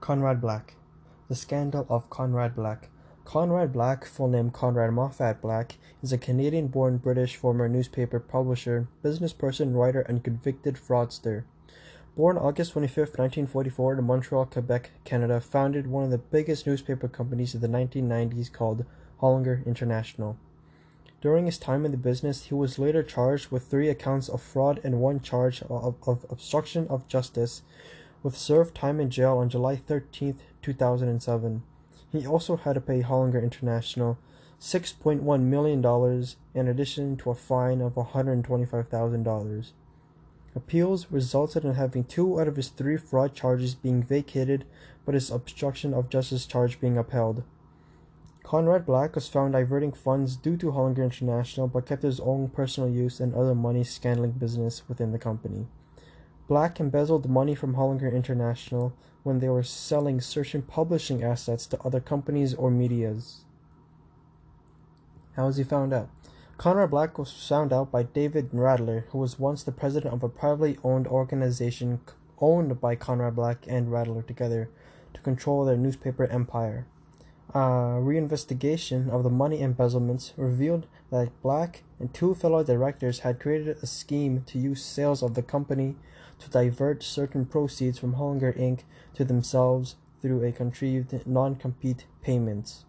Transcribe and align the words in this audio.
Conrad 0.00 0.40
Black. 0.40 0.74
The 1.28 1.34
Scandal 1.34 1.86
of 1.88 2.10
Conrad 2.10 2.54
Black. 2.54 2.90
Conrad 3.24 3.72
Black, 3.72 4.04
full 4.04 4.28
name 4.28 4.50
Conrad 4.50 4.92
Moffat 4.92 5.40
Black, 5.40 5.78
is 6.02 6.12
a 6.12 6.18
Canadian 6.18 6.68
born 6.68 6.98
British 6.98 7.34
former 7.34 7.68
newspaper 7.68 8.20
publisher, 8.20 8.88
businessperson, 9.02 9.74
writer, 9.74 10.02
and 10.02 10.22
convicted 10.22 10.76
fraudster. 10.76 11.44
Born 12.14 12.38
August 12.38 12.72
25, 12.72 12.96
1944, 13.18 13.98
in 13.98 14.04
Montreal, 14.04 14.46
Quebec, 14.46 14.90
Canada, 15.04 15.40
founded 15.40 15.86
one 15.86 16.04
of 16.04 16.10
the 16.10 16.18
biggest 16.18 16.66
newspaper 16.66 17.08
companies 17.08 17.54
of 17.54 17.60
the 17.60 17.68
1990s 17.68 18.52
called 18.52 18.84
Hollinger 19.20 19.66
International. 19.66 20.36
During 21.20 21.46
his 21.46 21.58
time 21.58 21.84
in 21.84 21.90
the 21.90 21.96
business, 21.96 22.44
he 22.44 22.54
was 22.54 22.78
later 22.78 23.02
charged 23.02 23.50
with 23.50 23.66
three 23.66 23.88
accounts 23.88 24.28
of 24.28 24.42
fraud 24.42 24.80
and 24.84 25.00
one 25.00 25.20
charge 25.20 25.62
of, 25.62 25.96
of 26.06 26.26
obstruction 26.30 26.86
of 26.88 27.08
justice, 27.08 27.62
with 28.26 28.36
served 28.36 28.74
time 28.74 28.98
in 28.98 29.08
jail 29.08 29.38
on 29.38 29.48
July 29.48 29.76
13, 29.76 30.36
2007. 30.60 31.62
He 32.10 32.26
also 32.26 32.56
had 32.56 32.72
to 32.72 32.80
pay 32.80 33.00
Hollinger 33.00 33.40
International 33.40 34.18
$6.1 34.60 35.42
million 35.42 36.26
in 36.52 36.66
addition 36.66 37.16
to 37.18 37.30
a 37.30 37.36
fine 37.36 37.80
of 37.80 37.94
$125,000. 37.94 39.70
Appeals 40.56 41.06
resulted 41.12 41.64
in 41.64 41.74
having 41.74 42.02
two 42.02 42.40
out 42.40 42.48
of 42.48 42.56
his 42.56 42.70
three 42.70 42.96
fraud 42.96 43.32
charges 43.32 43.76
being 43.76 44.02
vacated, 44.02 44.64
but 45.04 45.14
his 45.14 45.30
obstruction 45.30 45.94
of 45.94 46.10
justice 46.10 46.46
charge 46.46 46.80
being 46.80 46.98
upheld. 46.98 47.44
Conrad 48.42 48.84
Black 48.84 49.14
was 49.14 49.28
found 49.28 49.52
diverting 49.52 49.92
funds 49.92 50.34
due 50.34 50.56
to 50.56 50.72
Hollinger 50.72 51.04
International 51.04 51.68
but 51.68 51.86
kept 51.86 52.02
his 52.02 52.18
own 52.18 52.48
personal 52.48 52.90
use 52.90 53.20
and 53.20 53.36
other 53.36 53.54
money 53.54 53.84
scamming 53.84 54.36
business 54.36 54.82
within 54.88 55.12
the 55.12 55.18
company. 55.20 55.68
Black 56.48 56.78
embezzled 56.78 57.28
money 57.28 57.54
from 57.54 57.74
Hollinger 57.74 58.12
International 58.12 58.92
when 59.24 59.40
they 59.40 59.48
were 59.48 59.64
selling 59.64 60.20
certain 60.20 60.62
publishing 60.62 61.24
assets 61.24 61.66
to 61.66 61.80
other 61.82 62.00
companies 62.00 62.54
or 62.54 62.70
medias. 62.70 63.44
How 65.34 65.46
was 65.46 65.56
he 65.56 65.64
found 65.64 65.92
out? 65.92 66.08
Conrad 66.56 66.90
Black 66.90 67.18
was 67.18 67.32
found 67.32 67.72
out 67.72 67.90
by 67.90 68.04
David 68.04 68.50
Radler, 68.52 69.04
who 69.10 69.18
was 69.18 69.38
once 69.38 69.62
the 69.62 69.72
president 69.72 70.14
of 70.14 70.22
a 70.22 70.28
privately 70.28 70.78
owned 70.84 71.08
organization 71.08 72.00
owned 72.40 72.80
by 72.80 72.94
Conrad 72.94 73.34
Black 73.34 73.64
and 73.66 73.88
Radler 73.88 74.26
together 74.26 74.70
to 75.12 75.20
control 75.20 75.64
their 75.64 75.76
newspaper 75.76 76.26
empire. 76.26 76.86
A 77.54 78.00
reinvestigation 78.02 79.08
of 79.08 79.22
the 79.22 79.30
money 79.30 79.60
embezzlements 79.60 80.32
revealed 80.36 80.86
that 81.10 81.30
Black 81.42 81.84
and 82.00 82.12
two 82.12 82.34
fellow 82.34 82.64
directors 82.64 83.20
had 83.20 83.40
created 83.40 83.78
a 83.80 83.86
scheme 83.86 84.42
to 84.46 84.58
use 84.58 84.84
sales 84.84 85.22
of 85.22 85.34
the 85.34 85.42
company 85.42 85.94
to 86.40 86.50
divert 86.50 87.02
certain 87.02 87.46
proceeds 87.46 87.98
from 87.98 88.14
Hollinger 88.14 88.58
Inc. 88.58 88.80
to 89.14 89.24
themselves 89.24 89.94
through 90.20 90.42
a 90.42 90.52
contrived 90.52 91.26
non-compete 91.26 92.04
payments. 92.20 92.84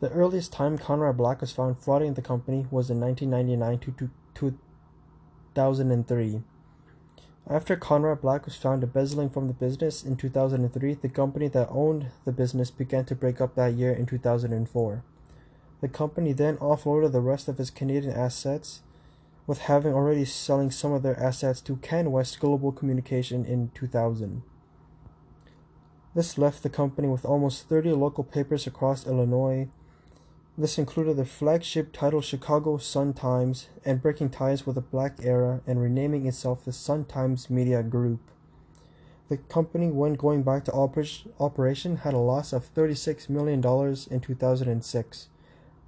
The 0.00 0.10
earliest 0.10 0.52
time 0.52 0.78
Conrad 0.78 1.16
Black 1.16 1.40
was 1.40 1.50
found 1.50 1.76
frauding 1.76 2.14
the 2.14 2.22
company 2.22 2.66
was 2.70 2.88
in 2.88 3.00
1999 3.00 3.78
to 3.80 4.10
2003. 4.34 6.42
After 7.50 7.76
Conrad 7.76 8.20
Black 8.20 8.44
was 8.44 8.56
found 8.56 8.82
embezzling 8.82 9.30
from 9.30 9.46
the 9.46 9.54
business 9.54 10.04
in 10.04 10.16
2003, 10.16 10.94
the 10.94 11.08
company 11.08 11.48
that 11.48 11.70
owned 11.70 12.08
the 12.26 12.32
business 12.32 12.70
began 12.70 13.06
to 13.06 13.14
break 13.14 13.40
up 13.40 13.54
that 13.54 13.72
year 13.72 13.90
in 13.90 14.04
2004. 14.04 15.02
The 15.80 15.88
company 15.88 16.34
then 16.34 16.58
offloaded 16.58 17.12
the 17.12 17.22
rest 17.22 17.48
of 17.48 17.58
its 17.58 17.70
Canadian 17.70 18.12
assets 18.12 18.82
with 19.46 19.60
having 19.60 19.94
already 19.94 20.26
selling 20.26 20.70
some 20.70 20.92
of 20.92 21.02
their 21.02 21.18
assets 21.18 21.62
to 21.62 21.76
CanWest 21.76 22.38
Global 22.38 22.70
Communication 22.70 23.46
in 23.46 23.70
2000. 23.74 24.42
This 26.14 26.36
left 26.36 26.62
the 26.62 26.68
company 26.68 27.08
with 27.08 27.24
almost 27.24 27.66
30 27.66 27.92
local 27.92 28.24
papers 28.24 28.66
across 28.66 29.06
Illinois. 29.06 29.68
This 30.60 30.76
included 30.76 31.16
the 31.16 31.24
flagship 31.24 31.92
title 31.92 32.20
Chicago 32.20 32.78
Sun-Times 32.78 33.68
and 33.84 34.02
breaking 34.02 34.30
ties 34.30 34.66
with 34.66 34.74
the 34.74 34.80
Black 34.80 35.20
Era 35.22 35.60
and 35.68 35.80
renaming 35.80 36.26
itself 36.26 36.64
the 36.64 36.72
Sun-Times 36.72 37.48
Media 37.48 37.80
Group. 37.84 38.18
The 39.28 39.36
company, 39.36 39.88
when 39.92 40.14
going 40.14 40.42
back 40.42 40.64
to 40.64 40.72
operation, 40.72 41.98
had 41.98 42.12
a 42.12 42.18
loss 42.18 42.52
of 42.52 42.74
$36 42.74 43.28
million 43.28 43.64
in 44.10 44.20
2006. 44.20 45.28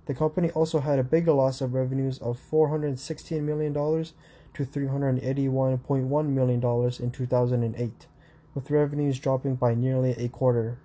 The 0.07 0.15
company 0.15 0.53
also 0.53 0.79
had 0.79 1.01
a 1.01 1.05
bigger 1.05 1.33
loss 1.33 1.61
of 1.61 1.75
revenues 1.75 2.19
of 2.19 2.39
$416 2.39 3.43
million 3.43 3.75
to 3.75 4.65
$381.1 4.65 6.29
million 6.29 6.93
in 7.01 7.11
2008, 7.11 8.07
with 8.55 8.71
revenues 8.71 9.19
dropping 9.19 9.57
by 9.57 9.75
nearly 9.75 10.13
a 10.13 10.29
quarter. 10.29 10.79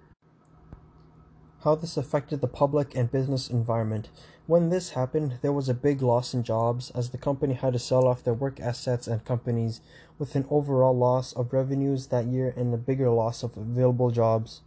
How 1.65 1.75
this 1.75 1.97
affected 1.97 2.39
the 2.39 2.47
public 2.47 2.95
and 2.95 3.11
business 3.11 3.49
environment. 3.49 4.07
When 4.47 4.69
this 4.69 4.91
happened, 4.91 5.39
there 5.41 5.51
was 5.51 5.67
a 5.67 5.73
big 5.73 6.01
loss 6.01 6.33
in 6.33 6.43
jobs 6.43 6.91
as 6.91 7.09
the 7.09 7.17
company 7.17 7.55
had 7.55 7.73
to 7.73 7.79
sell 7.79 8.07
off 8.07 8.23
their 8.23 8.33
work 8.33 8.61
assets 8.61 9.07
and 9.07 9.25
companies, 9.25 9.81
with 10.17 10.35
an 10.35 10.45
overall 10.49 10.95
loss 10.95 11.33
of 11.33 11.51
revenues 11.51 12.07
that 12.07 12.27
year 12.27 12.53
and 12.55 12.73
a 12.73 12.77
bigger 12.77 13.09
loss 13.09 13.43
of 13.43 13.57
available 13.57 14.11
jobs 14.11 14.61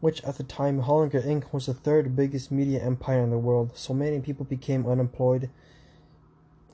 which 0.00 0.22
at 0.24 0.36
the 0.36 0.42
time 0.42 0.82
Hollinger 0.82 1.24
Inc. 1.24 1.52
was 1.52 1.66
the 1.66 1.74
third 1.74 2.16
biggest 2.16 2.50
media 2.50 2.82
empire 2.82 3.20
in 3.20 3.30
the 3.30 3.38
world, 3.38 3.72
so 3.74 3.92
many 3.92 4.18
people 4.20 4.44
became 4.44 4.86
unemployed. 4.86 5.50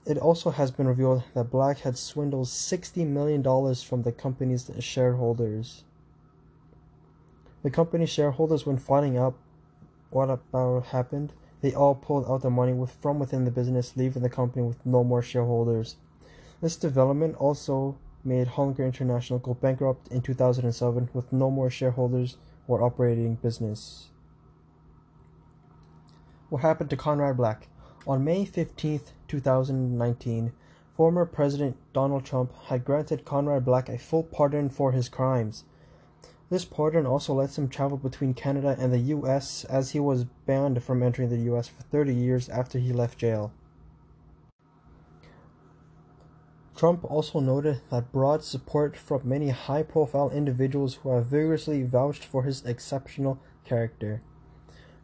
It 0.07 0.17
also 0.17 0.51
has 0.51 0.71
been 0.71 0.87
revealed 0.87 1.25
that 1.35 1.51
Black 1.51 1.81
had 1.81 1.99
swindled 1.99 2.47
$60 2.47 3.07
million 3.07 3.43
from 3.75 4.03
the 4.03 4.13
company's 4.13 4.71
shareholders. 4.79 5.83
The 7.67 7.73
company 7.73 8.07
shareholders, 8.07 8.65
when 8.65 8.79
finding 8.79 9.19
out 9.19 9.35
what 10.11 10.31
about 10.31 10.87
happened, 10.87 11.33
they 11.63 11.75
all 11.75 11.97
pulled 11.97 12.31
out 12.31 12.43
their 12.43 12.51
money 12.53 12.73
with, 12.73 12.93
from 12.93 13.19
within 13.19 13.45
the 13.45 13.51
business, 13.51 13.97
leaving 13.97 14.23
the 14.23 14.31
company 14.31 14.65
with 14.65 14.87
no 14.87 15.03
more 15.03 15.21
shareholders. 15.21 15.97
This 16.63 16.77
development 16.77 17.35
also 17.35 17.99
made 18.23 18.47
Hollinger 18.47 18.87
International 18.87 19.41
go 19.41 19.55
bankrupt 19.55 20.07
in 20.13 20.23
2007 20.23 21.09
with 21.13 21.33
no 21.33 21.51
more 21.51 21.69
shareholders 21.69 22.37
or 22.69 22.85
operating 22.85 23.35
business. 23.35 24.11
What 26.51 26.63
happened 26.63 26.91
to 26.91 26.97
Conrad 26.97 27.37
Black? 27.37 27.67
On 28.07 28.23
May 28.23 28.45
15, 28.45 29.01
2019, 29.27 30.53
former 30.97 31.27
President 31.27 31.77
Donald 31.93 32.25
Trump 32.25 32.53
had 32.67 32.85
granted 32.85 33.25
Conrad 33.25 33.65
Black 33.65 33.89
a 33.89 33.99
full 33.99 34.23
pardon 34.23 34.71
for 34.71 34.93
his 34.93 35.09
crimes. 35.09 35.65
This 36.49 36.65
pardon 36.65 37.07
also 37.07 37.35
lets 37.35 37.59
him 37.59 37.69
travel 37.69 37.99
between 37.99 38.33
Canada 38.33 38.77
and 38.79 38.93
the 38.93 38.99
US 38.99 39.65
as 39.65 39.91
he 39.91 40.01
was 40.01 40.25
banned 40.25 40.83
from 40.83 41.03
entering 41.03 41.29
the 41.29 41.53
US 41.53 41.67
for 41.67 41.83
30 41.83 42.15
years 42.15 42.49
after 42.49 42.79
he 42.79 42.93
left 42.93 43.19
jail. 43.19 43.53
Trump 46.77 47.11
also 47.11 47.41
noted 47.41 47.81
that 47.91 48.13
broad 48.13 48.45
support 48.45 48.97
from 48.97 49.23
many 49.25 49.49
high 49.49 49.83
profile 49.83 50.31
individuals 50.31 50.97
who 50.97 51.09
have 51.11 51.27
vigorously 51.27 51.83
vouched 51.83 52.23
for 52.23 52.43
his 52.43 52.65
exceptional 52.65 53.39
character. 53.65 54.21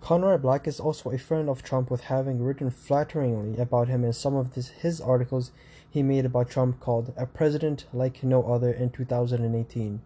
Conrad 0.00 0.42
Black 0.42 0.68
is 0.68 0.78
also 0.78 1.10
a 1.10 1.18
friend 1.18 1.48
of 1.48 1.62
Trump 1.62 1.90
with 1.90 2.02
having 2.02 2.42
written 2.42 2.70
flatteringly 2.70 3.56
about 3.56 3.88
him 3.88 4.04
in 4.04 4.12
some 4.12 4.34
of 4.36 4.54
his 4.54 5.00
articles 5.00 5.50
he 5.88 6.02
made 6.02 6.26
about 6.26 6.50
Trump 6.50 6.78
called 6.78 7.12
A 7.16 7.26
President 7.26 7.86
Like 7.92 8.22
No 8.22 8.42
Other 8.42 8.70
in 8.70 8.90
2018. 8.90 10.02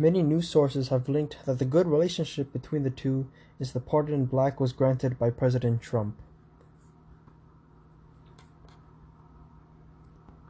Many 0.00 0.22
news 0.22 0.48
sources 0.48 0.88
have 0.88 1.10
linked 1.10 1.36
that 1.44 1.58
the 1.58 1.66
good 1.66 1.86
relationship 1.86 2.54
between 2.54 2.84
the 2.84 2.90
two 2.90 3.26
is 3.58 3.72
the 3.72 3.80
pardon 3.80 4.24
Black 4.24 4.58
was 4.58 4.72
granted 4.72 5.18
by 5.18 5.28
President 5.28 5.82
Trump. 5.82 6.16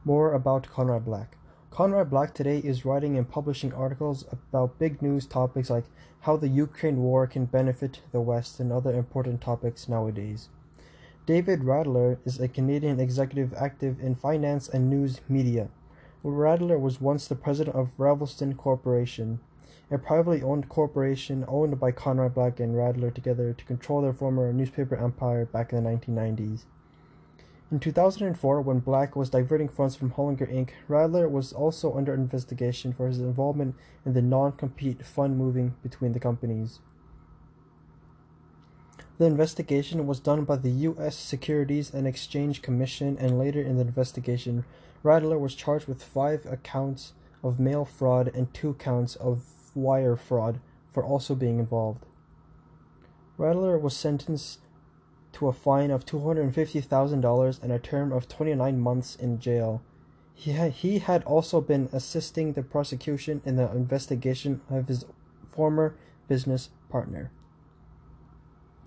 More 0.05 0.35
about 0.35 0.71
Conrad 0.71 1.05
Black. 1.05 1.37
Conrad 1.73 2.11
Black 2.11 2.33
today 2.33 2.59
is 2.59 2.85
writing 2.85 3.19
and 3.19 3.29
publishing 3.29 3.75
articles 3.75 4.25
about 4.31 4.79
big 4.79 5.03
news 5.03 5.27
topics 5.27 5.69
like 5.69 5.87
how 6.21 6.37
the 6.37 6.47
Ukraine 6.47 6.99
war 6.99 7.27
can 7.27 7.47
benefit 7.47 8.03
the 8.13 8.21
West 8.21 8.61
and 8.61 8.71
other 8.71 8.95
important 8.95 9.41
topics 9.41 9.89
nowadays. 9.89 10.49
David 11.27 11.63
Radler 11.63 12.19
is 12.25 12.39
a 12.39 12.47
Canadian 12.47 13.01
executive 13.01 13.53
active 13.55 13.99
in 13.99 14.15
finance 14.15 14.69
and 14.69 14.89
news 14.89 15.21
media. 15.29 15.71
Radler 16.25 16.79
was 16.79 17.01
once 17.01 17.27
the 17.27 17.35
president 17.35 17.75
of 17.75 17.97
Ravelston 17.97 18.55
Corporation, 18.55 19.41
a 19.91 19.97
privately 19.97 20.43
owned 20.43 20.69
corporation 20.69 21.47
owned 21.49 21.81
by 21.81 21.93
Conrad 21.93 22.35
Black 22.35 22.61
and 22.61 22.75
Radler 22.75 23.13
together 23.13 23.55
to 23.55 23.65
control 23.65 24.03
their 24.03 24.13
former 24.13 24.53
newspaper 24.53 24.97
empire 24.97 25.47
back 25.47 25.73
in 25.73 25.83
the 25.83 25.91
1990s. 25.91 26.65
In 27.71 27.81
2004, 27.81 28.61
when 28.61 28.81
Black 28.81 29.17
was 29.17 29.31
diverting 29.31 29.69
funds 29.69 29.97
from 29.97 30.11
Hollinger 30.11 30.53
Inc., 30.53 30.71
Radler 30.91 31.31
was 31.31 31.55
also 31.55 31.97
under 31.97 32.13
investigation 32.13 32.93
for 32.93 33.07
his 33.07 33.21
involvement 33.21 33.75
in 34.05 34.13
the 34.13 34.21
non 34.21 34.53
compete 34.53 35.07
fund 35.07 35.39
moving 35.39 35.75
between 35.83 36.13
the 36.13 36.21
companies. 36.21 36.81
The 39.21 39.27
investigation 39.27 40.07
was 40.07 40.19
done 40.19 40.45
by 40.45 40.57
the 40.57 40.71
U.S. 40.71 41.15
Securities 41.15 41.93
and 41.93 42.07
Exchange 42.07 42.63
Commission, 42.63 43.19
and 43.21 43.39
later 43.39 43.61
in 43.61 43.77
the 43.77 43.83
investigation, 43.83 44.65
Radler 45.05 45.39
was 45.39 45.55
charged 45.55 45.87
with 45.87 46.03
five 46.03 46.47
accounts 46.47 47.13
of 47.45 47.61
mail 47.61 47.85
fraud 47.85 48.31
and 48.35 48.55
two 48.55 48.73
counts 48.79 49.17
of 49.17 49.43
wire 49.75 50.17
fraud 50.17 50.59
for 50.91 51.05
also 51.05 51.35
being 51.35 51.59
involved. 51.59 52.07
Radler 53.39 53.79
was 53.79 53.95
sentenced 53.95 54.61
to 55.35 55.49
a 55.49 55.53
fine 55.53 55.91
of 55.91 56.07
$250,000 56.07 57.63
and 57.63 57.73
a 57.73 57.79
term 57.79 58.13
of 58.13 58.27
29 58.27 58.81
months 58.81 59.17
in 59.17 59.39
jail. 59.39 59.83
He 60.33 60.53
had, 60.53 60.73
he 60.73 60.99
had 60.99 61.23
also 61.25 61.61
been 61.61 61.91
assisting 61.93 62.55
the 62.55 62.63
prosecution 62.63 63.43
in 63.45 63.57
the 63.57 63.71
investigation 63.71 64.63
of 64.71 64.89
his 64.89 65.05
former 65.51 65.95
business 66.27 66.71
partner. 66.89 67.31